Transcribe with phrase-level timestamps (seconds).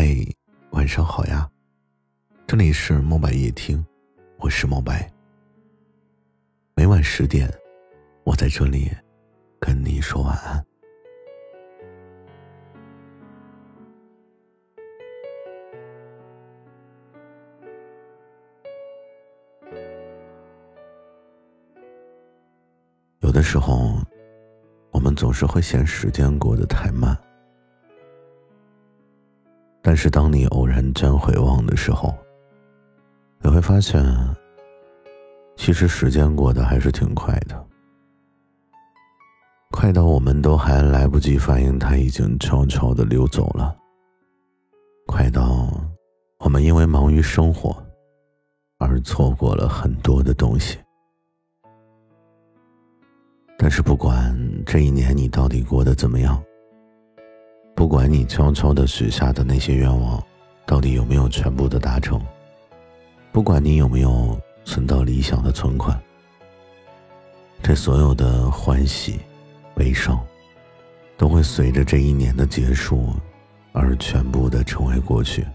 [0.00, 0.06] 嗨，
[0.70, 1.50] 晚上好呀！
[2.46, 3.84] 这里是墨白夜听，
[4.38, 5.10] 我是墨白。
[6.76, 7.52] 每晚十点，
[8.22, 8.92] 我在这里
[9.58, 10.64] 跟你说晚安。
[23.18, 24.00] 有的时候，
[24.92, 27.20] 我们总是会嫌时间过得太慢。
[29.90, 32.14] 但是，当你偶然间回望的时候，
[33.40, 34.04] 你会发现，
[35.56, 37.66] 其实时间过得还是挺快的，
[39.70, 43.74] 快到我们都还来不及反应，它已经悄悄的溜走了；
[45.06, 45.66] 快到
[46.40, 47.74] 我们因为忙于生活
[48.76, 50.78] 而错过了很多的东西。
[53.56, 56.38] 但是，不管这一年你到底过得怎么样。
[57.78, 60.20] 不管你悄悄的许下的那些愿望，
[60.66, 62.20] 到底有没有全部的达成？
[63.30, 65.96] 不管你有没有存到理想的存款，
[67.62, 69.20] 这所有的欢喜、
[69.76, 70.18] 悲伤，
[71.16, 73.14] 都会随着这一年的结束
[73.70, 75.46] 而全部的成为过去。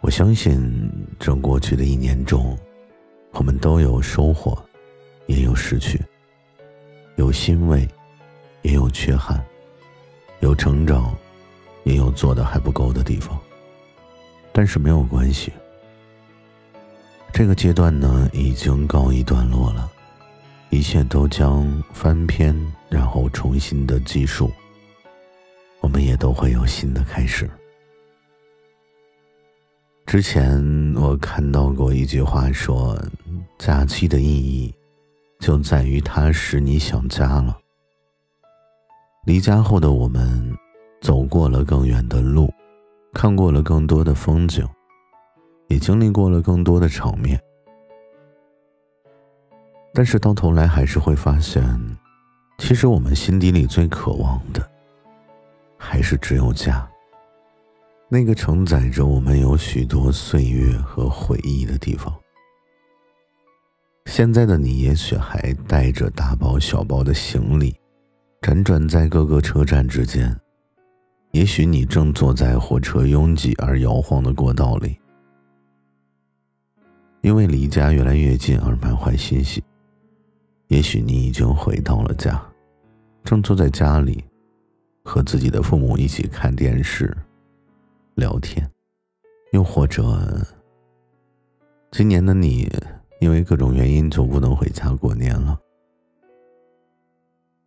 [0.00, 2.56] 我相信，这过去的一年中，
[3.32, 4.56] 我们都有收获，
[5.26, 6.00] 也有失去，
[7.16, 7.88] 有欣慰。
[8.62, 9.44] 也有缺憾，
[10.40, 11.14] 有成长，
[11.84, 13.38] 也有做的还不够的地方。
[14.52, 15.52] 但是没有关系，
[17.32, 19.90] 这个阶段呢已经告一段落了，
[20.70, 22.54] 一切都将翻篇，
[22.88, 24.50] 然后重新的计数。
[25.80, 27.48] 我们也都会有新的开始。
[30.04, 30.60] 之前
[30.96, 33.00] 我看到过一句话说
[33.56, 34.74] ：“假期的意义，
[35.38, 37.56] 就在于它使你想家了。”
[39.26, 40.56] 离家后的我们，
[41.02, 42.50] 走过了更远的路，
[43.12, 44.66] 看过了更多的风景，
[45.68, 47.38] 也经历过了更多的场面。
[49.92, 51.62] 但是到头来，还是会发现，
[52.58, 54.70] 其实我们心底里最渴望的，
[55.76, 56.88] 还是只有家。
[58.08, 62.12] 那个承载着我们有许多岁月和回忆的地方。
[64.06, 67.79] 现在的你，也许还带着大包小包的行李。
[68.40, 70.34] 辗转在各个车站之间，
[71.32, 74.98] 也许你正坐在火车拥挤而摇晃的过道里，
[77.20, 79.60] 因为离家越来越近而满怀欣喜；
[80.68, 82.42] 也许你已经回到了家，
[83.24, 84.24] 正坐在家里，
[85.04, 87.14] 和自己的父母一起看电视、
[88.14, 88.66] 聊天；
[89.52, 90.18] 又或者，
[91.90, 92.72] 今年的你
[93.20, 95.60] 因为各种原因就不能回家过年了。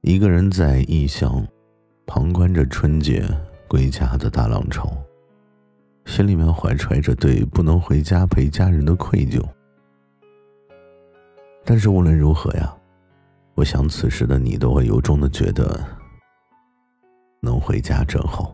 [0.06, 1.48] 一个人在异乡，
[2.06, 3.26] 旁观着春节
[3.70, 4.92] 归家的大浪潮，
[6.06, 9.42] 心里面怀揣着对不能回家陪家人的愧疚。
[11.64, 12.76] 但是无论如何呀，
[13.56, 15.82] 我想此时的你都会由衷的觉得，
[17.40, 18.54] 能回家真好。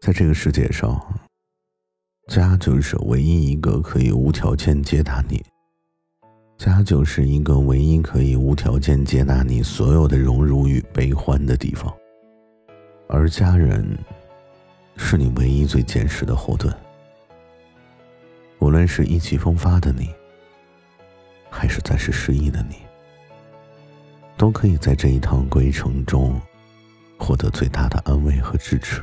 [0.00, 1.04] 在这个世界上，
[2.28, 5.44] 家就是唯一一个可以无条件接纳你。
[6.64, 11.92] 家就是一个唯一可以无条件接纳你所有的荣辱与悲欢的地方，
[13.08, 13.84] 而家人
[14.96, 16.72] 是你唯一最坚实的后盾。
[18.60, 20.08] 无论是意气风发的你，
[21.50, 22.76] 还是暂时失意的你，
[24.36, 26.40] 都可以在这一趟归程中
[27.18, 29.02] 获得最大的安慰和支持。